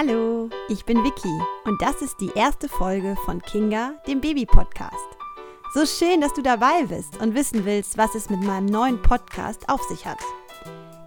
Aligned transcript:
Hallo, 0.00 0.48
ich 0.68 0.84
bin 0.84 1.02
Vicky 1.02 1.40
und 1.64 1.82
das 1.82 2.02
ist 2.02 2.20
die 2.20 2.30
erste 2.36 2.68
Folge 2.68 3.16
von 3.24 3.42
Kinga, 3.42 3.94
dem 4.06 4.20
Baby-Podcast. 4.20 4.94
So 5.74 5.84
schön, 5.86 6.20
dass 6.20 6.32
du 6.34 6.40
dabei 6.40 6.84
bist 6.84 7.20
und 7.20 7.34
wissen 7.34 7.64
willst, 7.64 7.98
was 7.98 8.14
es 8.14 8.30
mit 8.30 8.40
meinem 8.40 8.66
neuen 8.66 9.02
Podcast 9.02 9.68
auf 9.68 9.82
sich 9.82 10.06
hat. 10.06 10.20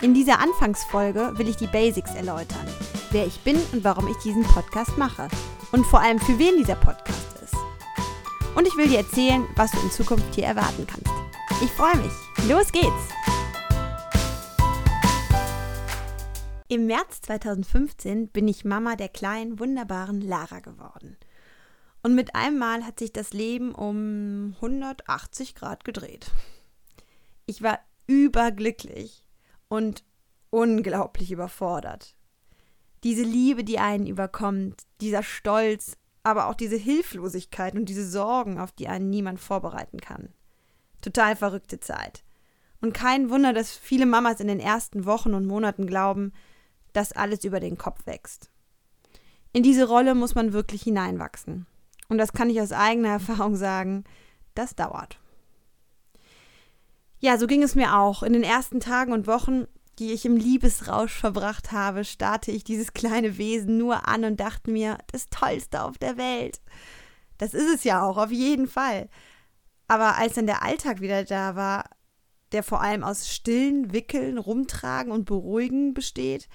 In 0.02 0.14
dieser 0.14 0.42
Anfangsfolge 0.42 1.32
will 1.38 1.48
ich 1.48 1.56
die 1.56 1.68
Basics 1.68 2.14
erläutern, 2.16 2.68
wer 3.12 3.26
ich 3.26 3.40
bin 3.40 3.56
und 3.72 3.86
warum 3.86 4.10
ich 4.10 4.18
diesen 4.18 4.44
Podcast 4.44 4.98
mache 4.98 5.30
und 5.72 5.86
vor 5.86 6.02
allem 6.02 6.20
für 6.20 6.38
wen 6.38 6.58
dieser 6.58 6.76
Podcast 6.76 7.42
ist. 7.42 7.56
Und 8.58 8.68
ich 8.68 8.76
will 8.76 8.90
dir 8.90 8.98
erzählen, 8.98 9.48
was 9.56 9.72
du 9.72 9.80
in 9.80 9.92
Zukunft 9.92 10.36
hier 10.36 10.48
erwarten 10.48 10.86
kannst. 10.86 11.64
Ich 11.64 11.72
freue 11.72 11.96
mich. 11.96 12.50
Los 12.50 12.70
geht's! 12.74 13.41
Im 16.72 16.86
März 16.86 17.20
2015 17.24 18.30
bin 18.30 18.48
ich 18.48 18.64
Mama 18.64 18.96
der 18.96 19.10
kleinen, 19.10 19.60
wunderbaren 19.60 20.22
Lara 20.22 20.62
geworden. 20.62 21.18
Und 22.02 22.16
mit 22.16 22.34
einem 22.34 22.60
Mal 22.60 22.86
hat 22.86 22.98
sich 22.98 23.12
das 23.12 23.34
Leben 23.34 23.76
um 23.76 24.56
180 24.62 25.54
Grad 25.54 25.84
gedreht. 25.84 26.32
Ich 27.46 27.62
war 27.62 27.78
überglücklich 28.08 29.26
und 29.68 30.06
unglaublich 30.50 31.34
überfordert. 31.34 32.16
Diese 33.04 33.24
Liebe, 33.24 33.66
die 33.66 33.80
einen 33.80 34.08
überkommt, 34.08 34.84
dieser 35.02 35.24
Stolz, 35.24 35.98
aber 36.24 36.48
auch 36.48 36.56
diese 36.56 36.78
Hilflosigkeit 36.78 37.76
und 37.76 37.90
diese 37.90 38.08
Sorgen, 38.08 38.62
auf 38.62 38.72
die 38.72 38.88
einen 38.88 39.10
niemand 39.10 39.42
vorbereiten 39.42 40.00
kann. 40.00 40.30
Total 41.02 41.36
verrückte 41.36 41.82
Zeit. 41.82 42.24
Und 42.80 42.94
kein 42.94 43.30
Wunder, 43.30 43.52
dass 43.52 43.76
viele 43.76 44.06
Mamas 44.06 44.40
in 44.40 44.48
den 44.48 44.62
ersten 44.62 45.04
Wochen 45.04 45.34
und 45.34 45.46
Monaten 45.46 45.86
glauben, 45.86 46.32
dass 46.94 47.12
alles 47.12 47.44
über 47.44 47.60
den 47.60 47.78
Kopf 47.78 48.06
wächst. 48.06 48.50
In 49.54 49.64
diese 49.64 49.88
Rolle 49.88 50.16
muss 50.16 50.36
man 50.36 50.54
wirklich 50.54 50.84
hineinwachsen. 50.84 51.66
Und 52.10 52.18
das 52.18 52.34
kann 52.34 52.50
ich 52.50 52.62
aus 52.62 52.72
eigener 52.72 53.10
Erfahrung 53.14 53.56
sagen, 53.56 54.04
das 54.56 54.76
dauert. 54.76 55.20
Ja, 57.20 57.38
so 57.38 57.48
ging 57.48 57.62
es 57.62 57.76
mir 57.76 57.98
auch. 57.98 58.24
In 58.24 58.34
den 58.34 58.44
ersten 58.44 58.80
Tagen 58.80 59.14
und 59.14 59.28
Wochen, 59.28 59.66
die 60.00 60.12
ich 60.12 60.26
im 60.26 60.36
Liebesrausch 60.36 61.14
verbracht 61.14 61.72
habe, 61.72 62.04
starrte 62.04 62.52
ich 62.52 62.64
dieses 62.64 62.94
kleine 62.94 63.38
Wesen 63.38 63.78
nur 63.78 64.08
an 64.08 64.26
und 64.26 64.40
dachte 64.40 64.72
mir, 64.72 64.98
das 65.12 65.28
Tollste 65.28 65.84
auf 65.84 65.98
der 65.98 66.18
Welt. 66.18 66.62
Das 67.38 67.54
ist 67.54 67.74
es 67.74 67.84
ja 67.84 68.04
auch, 68.04 68.18
auf 68.18 68.32
jeden 68.32 68.68
Fall. 68.68 69.10
Aber 69.88 70.18
als 70.18 70.36
dann 70.36 70.48
der 70.48 70.64
Alltag 70.64 71.02
wieder 71.02 71.24
da 71.24 71.56
war, 71.56 71.86
der 72.52 72.64
vor 72.64 72.82
allem 72.82 73.04
aus 73.04 73.30
Stillen, 73.30 73.94
Wickeln, 73.94 74.38
Rumtragen 74.38 75.12
und 75.12 75.26
Beruhigen 75.26 75.94
besteht, 75.94 76.50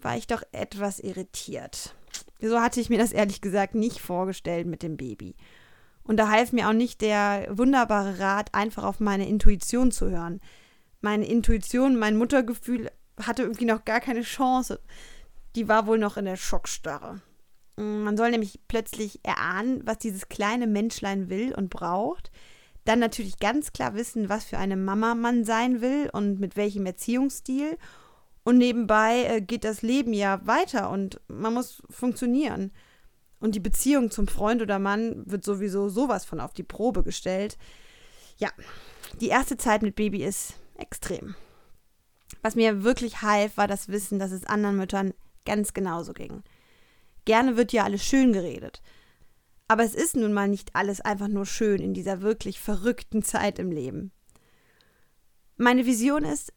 war 0.00 0.16
ich 0.16 0.26
doch 0.26 0.42
etwas 0.52 1.00
irritiert. 1.00 1.94
So 2.40 2.60
hatte 2.60 2.80
ich 2.80 2.90
mir 2.90 2.98
das 2.98 3.12
ehrlich 3.12 3.40
gesagt 3.40 3.74
nicht 3.74 4.00
vorgestellt 4.00 4.66
mit 4.66 4.82
dem 4.82 4.96
Baby. 4.96 5.36
Und 6.04 6.18
da 6.18 6.28
half 6.28 6.52
mir 6.52 6.68
auch 6.68 6.72
nicht 6.72 7.00
der 7.00 7.48
wunderbare 7.50 8.18
Rat, 8.20 8.54
einfach 8.54 8.84
auf 8.84 9.00
meine 9.00 9.28
Intuition 9.28 9.90
zu 9.90 10.10
hören. 10.10 10.40
Meine 11.00 11.26
Intuition, 11.26 11.98
mein 11.98 12.16
Muttergefühl 12.16 12.90
hatte 13.20 13.42
irgendwie 13.42 13.64
noch 13.64 13.84
gar 13.84 14.00
keine 14.00 14.22
Chance. 14.22 14.80
Die 15.56 15.68
war 15.68 15.86
wohl 15.86 15.98
noch 15.98 16.16
in 16.16 16.26
der 16.26 16.36
Schockstarre. 16.36 17.20
Man 17.76 18.16
soll 18.16 18.30
nämlich 18.30 18.60
plötzlich 18.68 19.20
erahnen, 19.22 19.82
was 19.84 19.98
dieses 19.98 20.28
kleine 20.28 20.66
Menschlein 20.66 21.28
will 21.28 21.54
und 21.54 21.70
braucht. 21.70 22.30
Dann 22.84 23.00
natürlich 23.00 23.38
ganz 23.38 23.72
klar 23.72 23.94
wissen, 23.94 24.28
was 24.28 24.44
für 24.44 24.58
eine 24.58 24.76
Mama 24.76 25.14
man 25.14 25.44
sein 25.44 25.80
will 25.80 26.08
und 26.12 26.38
mit 26.38 26.56
welchem 26.56 26.86
Erziehungsstil 26.86 27.76
und 28.46 28.58
nebenbei 28.58 29.24
äh, 29.24 29.40
geht 29.40 29.64
das 29.64 29.82
Leben 29.82 30.12
ja 30.12 30.40
weiter 30.46 30.90
und 30.90 31.20
man 31.26 31.52
muss 31.52 31.82
funktionieren. 31.90 32.70
Und 33.40 33.56
die 33.56 33.60
Beziehung 33.60 34.12
zum 34.12 34.28
Freund 34.28 34.62
oder 34.62 34.78
Mann 34.78 35.24
wird 35.26 35.42
sowieso 35.44 35.88
sowas 35.88 36.24
von 36.24 36.38
auf 36.38 36.52
die 36.52 36.62
Probe 36.62 37.02
gestellt. 37.02 37.58
Ja, 38.38 38.48
die 39.20 39.30
erste 39.30 39.56
Zeit 39.56 39.82
mit 39.82 39.96
Baby 39.96 40.22
ist 40.22 40.60
extrem. 40.78 41.34
Was 42.40 42.54
mir 42.54 42.84
wirklich 42.84 43.20
half, 43.20 43.56
war 43.56 43.66
das 43.66 43.88
Wissen, 43.88 44.20
dass 44.20 44.30
es 44.30 44.46
anderen 44.46 44.76
Müttern 44.76 45.12
ganz 45.44 45.74
genauso 45.74 46.12
ging. 46.12 46.44
Gerne 47.24 47.56
wird 47.56 47.72
ja 47.72 47.82
alles 47.82 48.04
schön 48.04 48.32
geredet. 48.32 48.80
Aber 49.66 49.82
es 49.82 49.96
ist 49.96 50.14
nun 50.14 50.32
mal 50.32 50.46
nicht 50.46 50.76
alles 50.76 51.00
einfach 51.00 51.26
nur 51.26 51.46
schön 51.46 51.80
in 51.80 51.94
dieser 51.94 52.22
wirklich 52.22 52.60
verrückten 52.60 53.24
Zeit 53.24 53.58
im 53.58 53.72
Leben. 53.72 54.12
Meine 55.56 55.84
Vision 55.84 56.22
ist, 56.22 56.52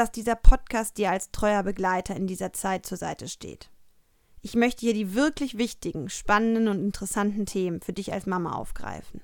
dass 0.00 0.10
dieser 0.10 0.34
Podcast 0.34 0.96
dir 0.96 1.10
als 1.10 1.30
treuer 1.30 1.62
Begleiter 1.62 2.16
in 2.16 2.26
dieser 2.26 2.54
Zeit 2.54 2.86
zur 2.86 2.96
Seite 2.96 3.28
steht. 3.28 3.68
Ich 4.40 4.54
möchte 4.54 4.80
hier 4.80 4.94
die 4.94 5.14
wirklich 5.14 5.58
wichtigen, 5.58 6.08
spannenden 6.08 6.68
und 6.68 6.82
interessanten 6.82 7.44
Themen 7.44 7.82
für 7.82 7.92
dich 7.92 8.10
als 8.14 8.24
Mama 8.24 8.54
aufgreifen. 8.54 9.20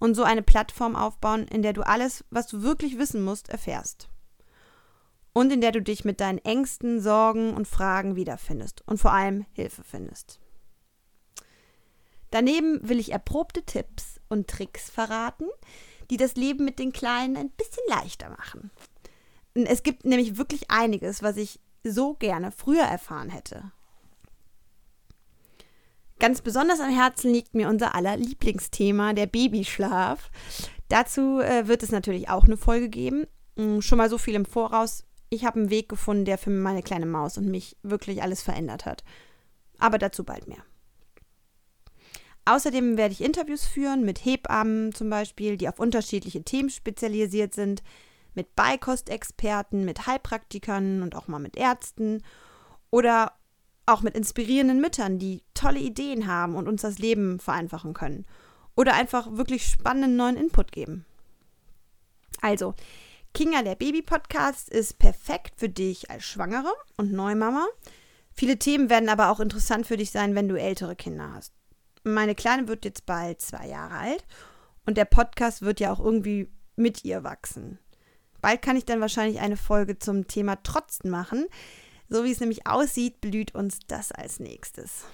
Und 0.00 0.16
so 0.16 0.24
eine 0.24 0.42
Plattform 0.42 0.96
aufbauen, 0.96 1.46
in 1.46 1.62
der 1.62 1.72
du 1.72 1.82
alles, 1.82 2.24
was 2.30 2.48
du 2.48 2.62
wirklich 2.62 2.98
wissen 2.98 3.22
musst, 3.22 3.48
erfährst. 3.48 4.08
Und 5.32 5.52
in 5.52 5.60
der 5.60 5.70
du 5.70 5.80
dich 5.80 6.04
mit 6.04 6.20
deinen 6.20 6.38
Ängsten, 6.38 7.00
Sorgen 7.00 7.54
und 7.54 7.68
Fragen 7.68 8.16
wiederfindest 8.16 8.82
und 8.88 8.98
vor 8.98 9.12
allem 9.12 9.46
Hilfe 9.52 9.84
findest. 9.84 10.40
Daneben 12.32 12.88
will 12.88 12.98
ich 12.98 13.12
erprobte 13.12 13.62
Tipps 13.62 14.20
und 14.28 14.50
Tricks 14.50 14.90
verraten, 14.90 15.46
die 16.10 16.16
das 16.16 16.34
Leben 16.34 16.64
mit 16.64 16.80
den 16.80 16.92
Kleinen 16.92 17.36
ein 17.36 17.50
bisschen 17.50 17.84
leichter 17.88 18.30
machen. 18.30 18.72
Es 19.54 19.82
gibt 19.82 20.04
nämlich 20.04 20.36
wirklich 20.38 20.70
einiges, 20.70 21.22
was 21.22 21.36
ich 21.36 21.60
so 21.84 22.14
gerne 22.14 22.52
früher 22.52 22.84
erfahren 22.84 23.28
hätte. 23.28 23.72
Ganz 26.18 26.40
besonders 26.40 26.80
am 26.80 26.90
Herzen 26.90 27.32
liegt 27.32 27.54
mir 27.54 27.68
unser 27.68 27.94
aller 27.94 28.16
Lieblingsthema, 28.16 29.12
der 29.12 29.26
Babyschlaf. 29.26 30.30
Dazu 30.88 31.40
äh, 31.40 31.66
wird 31.66 31.82
es 31.82 31.90
natürlich 31.90 32.28
auch 32.28 32.44
eine 32.44 32.56
Folge 32.56 32.88
geben. 32.88 33.26
Hm, 33.56 33.82
schon 33.82 33.98
mal 33.98 34.08
so 34.08 34.18
viel 34.18 34.34
im 34.34 34.44
Voraus. 34.44 35.04
Ich 35.30 35.44
habe 35.44 35.58
einen 35.58 35.70
Weg 35.70 35.88
gefunden, 35.88 36.24
der 36.24 36.38
für 36.38 36.50
meine 36.50 36.82
kleine 36.82 37.06
Maus 37.06 37.38
und 37.38 37.50
mich 37.50 37.76
wirklich 37.82 38.22
alles 38.22 38.42
verändert 38.42 38.86
hat. 38.86 39.02
Aber 39.78 39.98
dazu 39.98 40.22
bald 40.22 40.46
mehr. 40.46 40.62
Außerdem 42.44 42.96
werde 42.96 43.12
ich 43.12 43.20
Interviews 43.20 43.64
führen 43.64 44.04
mit 44.04 44.24
Hebammen 44.24 44.94
zum 44.94 45.10
Beispiel, 45.10 45.56
die 45.56 45.68
auf 45.68 45.80
unterschiedliche 45.80 46.42
Themen 46.42 46.70
spezialisiert 46.70 47.54
sind 47.54 47.82
mit 48.34 48.54
Beikostexperten, 48.56 49.84
mit 49.84 50.06
Heilpraktikern 50.06 51.02
und 51.02 51.14
auch 51.14 51.28
mal 51.28 51.38
mit 51.38 51.56
Ärzten 51.56 52.22
oder 52.90 53.32
auch 53.86 54.02
mit 54.02 54.14
inspirierenden 54.14 54.80
Müttern, 54.80 55.18
die 55.18 55.42
tolle 55.54 55.80
Ideen 55.80 56.26
haben 56.26 56.54
und 56.54 56.68
uns 56.68 56.82
das 56.82 56.98
Leben 56.98 57.40
vereinfachen 57.40 57.94
können 57.94 58.26
oder 58.74 58.94
einfach 58.94 59.32
wirklich 59.32 59.66
spannenden 59.66 60.16
neuen 60.16 60.36
Input 60.36 60.72
geben. 60.72 61.04
Also, 62.40 62.74
Kinga 63.34 63.62
der 63.62 63.76
Baby 63.76 64.02
Podcast 64.02 64.68
ist 64.68 64.98
perfekt 64.98 65.54
für 65.56 65.68
dich 65.68 66.10
als 66.10 66.24
Schwangere 66.24 66.72
und 66.96 67.12
Neumama. 67.12 67.66
Viele 68.32 68.58
Themen 68.58 68.90
werden 68.90 69.08
aber 69.08 69.30
auch 69.30 69.40
interessant 69.40 69.86
für 69.86 69.96
dich 69.96 70.10
sein, 70.10 70.34
wenn 70.34 70.48
du 70.48 70.58
ältere 70.58 70.96
Kinder 70.96 71.32
hast. 71.32 71.52
Meine 72.04 72.34
Kleine 72.34 72.68
wird 72.68 72.84
jetzt 72.84 73.06
bald 73.06 73.40
zwei 73.40 73.68
Jahre 73.68 73.94
alt 73.94 74.24
und 74.86 74.96
der 74.96 75.04
Podcast 75.04 75.62
wird 75.62 75.80
ja 75.80 75.92
auch 75.92 76.00
irgendwie 76.00 76.50
mit 76.76 77.04
ihr 77.04 77.22
wachsen. 77.24 77.78
Bald 78.42 78.60
kann 78.60 78.76
ich 78.76 78.84
dann 78.84 79.00
wahrscheinlich 79.00 79.40
eine 79.40 79.56
Folge 79.56 79.98
zum 79.98 80.26
Thema 80.26 80.56
Trotzen 80.62 81.08
machen. 81.10 81.46
So 82.08 82.24
wie 82.24 82.32
es 82.32 82.40
nämlich 82.40 82.66
aussieht, 82.66 83.22
blüht 83.22 83.54
uns 83.54 83.78
das 83.86 84.12
als 84.12 84.40
nächstes. 84.40 85.04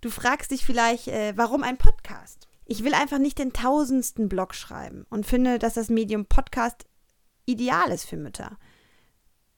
Du 0.00 0.10
fragst 0.10 0.52
dich 0.52 0.64
vielleicht, 0.64 1.08
äh, 1.08 1.32
warum 1.36 1.64
ein 1.64 1.78
Podcast? 1.78 2.46
Ich 2.66 2.84
will 2.84 2.94
einfach 2.94 3.18
nicht 3.18 3.38
den 3.38 3.54
tausendsten 3.54 4.28
Blog 4.28 4.54
schreiben 4.54 5.06
und 5.08 5.26
finde, 5.26 5.58
dass 5.58 5.74
das 5.74 5.88
Medium 5.88 6.26
Podcast 6.26 6.84
ideal 7.46 7.90
ist 7.90 8.04
für 8.04 8.18
Mütter. 8.18 8.58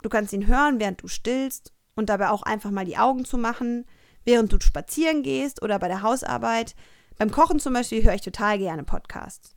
Du 0.03 0.09
kannst 0.09 0.33
ihn 0.33 0.47
hören, 0.47 0.79
während 0.79 1.03
du 1.03 1.09
stillst 1.09 1.75
und 1.97 2.09
dabei 2.09 2.31
auch 2.31 2.43
einfach 2.43 2.71
mal 2.71 2.87
die 2.87 2.97
Augen 2.99 3.25
zu 3.25 3.37
machen, 3.37 3.85
während 4.25 4.53
du 4.53 4.61
spazieren 4.61 5.25
gehst 5.25 5.61
oder 5.61 5.81
bei 5.81 5.88
der 5.88 6.03
Hausarbeit. 6.03 6.76
Beim 7.19 7.32
Kochen 7.32 7.59
zum 7.59 7.75
Beispiel 7.75 8.05
höre 8.05 8.14
ich 8.14 8.23
total 8.23 8.59
gerne 8.59 8.85
Podcasts. 8.85 9.56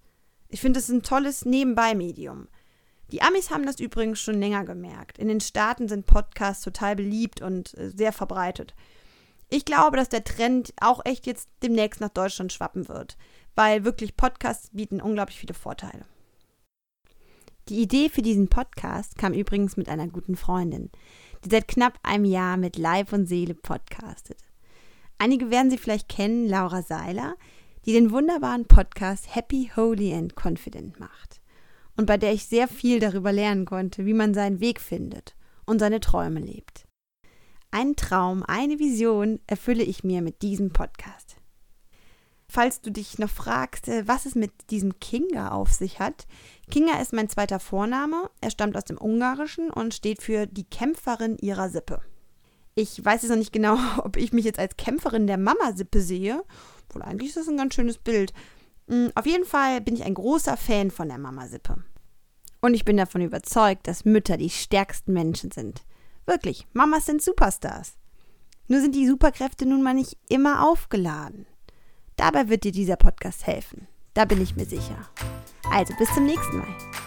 Ich 0.53 0.61
finde, 0.61 0.79
es 0.79 0.87
ein 0.87 1.01
tolles 1.01 1.45
Nebenbei-Medium. 1.45 2.47
Die 3.11 3.23
Amis 3.23 3.49
haben 3.49 3.65
das 3.65 3.79
übrigens 3.79 4.19
schon 4.19 4.39
länger 4.39 4.63
gemerkt. 4.65 5.17
In 5.17 5.27
den 5.27 5.41
Staaten 5.41 5.87
sind 5.87 6.05
Podcasts 6.05 6.63
total 6.63 6.95
beliebt 6.95 7.41
und 7.41 7.75
äh, 7.75 7.89
sehr 7.89 8.13
verbreitet. 8.13 8.75
Ich 9.49 9.65
glaube, 9.65 9.97
dass 9.97 10.09
der 10.09 10.23
Trend 10.23 10.71
auch 10.79 11.03
echt 11.05 11.25
jetzt 11.25 11.49
demnächst 11.63 12.01
nach 12.01 12.09
Deutschland 12.09 12.53
schwappen 12.53 12.87
wird, 12.87 13.17
weil 13.55 13.83
wirklich 13.83 14.15
Podcasts 14.15 14.69
bieten 14.73 15.01
unglaublich 15.01 15.39
viele 15.39 15.55
Vorteile. 15.55 16.05
Die 17.67 17.81
Idee 17.81 18.09
für 18.09 18.21
diesen 18.21 18.47
Podcast 18.47 19.17
kam 19.17 19.33
übrigens 19.33 19.75
mit 19.75 19.89
einer 19.89 20.07
guten 20.07 20.35
Freundin, 20.35 20.91
die 21.43 21.49
seit 21.49 21.67
knapp 21.67 21.97
einem 22.03 22.25
Jahr 22.25 22.57
mit 22.57 22.77
Leib 22.77 23.11
und 23.11 23.25
Seele 23.25 23.55
podcastet. 23.55 24.37
Einige 25.17 25.49
werden 25.49 25.71
sie 25.71 25.79
vielleicht 25.79 26.09
kennen, 26.09 26.47
Laura 26.47 26.83
Seiler, 26.83 27.37
die 27.85 27.93
den 27.93 28.11
wunderbaren 28.11 28.65
Podcast 28.65 29.35
Happy, 29.35 29.71
Holy 29.75 30.13
and 30.13 30.35
Confident 30.35 30.99
macht 30.99 31.41
und 31.97 32.05
bei 32.05 32.17
der 32.17 32.33
ich 32.33 32.45
sehr 32.45 32.67
viel 32.67 32.99
darüber 32.99 33.31
lernen 33.31 33.65
konnte, 33.65 34.05
wie 34.05 34.13
man 34.13 34.33
seinen 34.33 34.59
Weg 34.59 34.79
findet 34.79 35.35
und 35.65 35.79
seine 35.79 35.99
Träume 35.99 36.39
lebt. 36.39 36.85
einen 37.71 37.95
Traum, 37.95 38.43
eine 38.43 38.77
Vision 38.77 39.39
erfülle 39.47 39.83
ich 39.83 40.03
mir 40.03 40.21
mit 40.21 40.43
diesem 40.43 40.71
Podcast. 40.71 41.37
Falls 42.47 42.81
du 42.81 42.91
dich 42.91 43.17
noch 43.17 43.31
fragst, 43.31 43.87
äh, 43.87 44.07
was 44.07 44.27
es 44.27 44.35
mit 44.35 44.51
diesem 44.69 44.99
Kinga 44.99 45.49
auf 45.49 45.73
sich 45.73 45.99
hat, 45.99 46.27
Kinga 46.69 47.01
ist 47.01 47.11
mein 47.11 47.27
zweiter 47.27 47.59
Vorname. 47.59 48.29
Er 48.41 48.51
stammt 48.51 48.77
aus 48.77 48.85
dem 48.85 48.99
Ungarischen 48.99 49.71
und 49.71 49.95
steht 49.95 50.21
für 50.21 50.45
die 50.45 50.65
Kämpferin 50.65 51.37
ihrer 51.39 51.69
Sippe. 51.69 52.01
Ich 52.75 53.03
weiß 53.03 53.21
jetzt 53.21 53.31
noch 53.31 53.37
nicht 53.37 53.53
genau, 53.53 53.77
ob 54.03 54.17
ich 54.17 54.33
mich 54.33 54.45
jetzt 54.45 54.59
als 54.59 54.77
Kämpferin 54.77 55.27
der 55.27 55.37
Mama-Sippe 55.37 56.01
sehe. 56.01 56.43
Wohl 56.89 57.01
eigentlich 57.01 57.29
ist 57.29 57.37
das 57.37 57.47
ein 57.47 57.57
ganz 57.57 57.73
schönes 57.75 57.97
Bild. 57.97 58.33
Hm, 58.87 59.11
auf 59.15 59.25
jeden 59.25 59.45
Fall 59.45 59.81
bin 59.81 59.95
ich 59.95 60.03
ein 60.03 60.13
großer 60.13 60.57
Fan 60.57 60.91
von 60.91 61.07
der 61.07 61.17
Mama-Sippe. 61.17 61.83
Und 62.61 62.73
ich 62.73 62.85
bin 62.85 62.97
davon 62.97 63.21
überzeugt, 63.21 63.87
dass 63.87 64.05
Mütter 64.05 64.37
die 64.37 64.49
stärksten 64.49 65.13
Menschen 65.13 65.51
sind. 65.51 65.83
Wirklich, 66.25 66.65
Mamas 66.71 67.05
sind 67.05 67.21
Superstars. 67.21 67.97
Nur 68.67 68.79
sind 68.79 68.95
die 68.95 69.07
Superkräfte 69.07 69.65
nun 69.65 69.83
mal 69.83 69.93
nicht 69.93 70.17
immer 70.29 70.65
aufgeladen. 70.67 71.45
Dabei 72.15 72.47
wird 72.47 72.63
dir 72.63 72.71
dieser 72.71 72.95
Podcast 72.95 73.45
helfen. 73.45 73.87
Da 74.13 74.25
bin 74.25 74.41
ich 74.41 74.55
mir 74.55 74.65
sicher. 74.65 75.09
Also 75.71 75.93
bis 75.97 76.13
zum 76.13 76.25
nächsten 76.25 76.57
Mal. 76.57 77.02